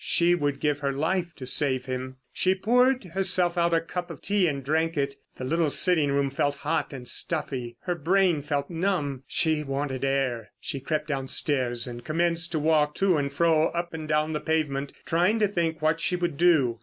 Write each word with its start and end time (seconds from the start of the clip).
She 0.03 0.33
would 0.33 0.59
give 0.59 0.79
her 0.79 0.91
life 0.91 1.35
to 1.35 1.45
save 1.45 1.85
him. 1.85 2.17
She 2.33 2.55
poured 2.55 3.03
herself 3.03 3.55
out 3.55 3.71
a 3.71 3.79
cup 3.79 4.09
of 4.09 4.19
tea 4.19 4.47
and 4.47 4.63
drank 4.65 4.97
it. 4.97 5.13
The 5.35 5.43
little 5.43 5.69
sitting 5.69 6.11
room 6.11 6.31
felt 6.31 6.55
hot 6.65 6.91
and 6.91 7.07
stuffy, 7.07 7.77
her 7.81 7.93
brain 7.93 8.41
felt 8.41 8.71
numb, 8.71 9.21
she 9.27 9.61
wanted 9.61 10.03
air. 10.03 10.49
She 10.59 10.79
crept 10.79 11.09
downstairs 11.09 11.85
and 11.85 12.03
commenced 12.03 12.51
to 12.53 12.59
walk 12.59 12.95
to 12.95 13.15
and 13.15 13.31
fro 13.31 13.67
up 13.67 13.93
and 13.93 14.07
down 14.07 14.33
the 14.33 14.39
pavement 14.41 14.91
trying 15.05 15.37
to 15.37 15.47
think 15.47 15.83
what 15.83 15.99
she 15.99 16.15
would 16.15 16.35
do. 16.35 16.79